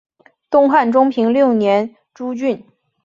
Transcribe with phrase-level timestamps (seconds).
[0.49, 2.65] 东汉中平六年诸郡。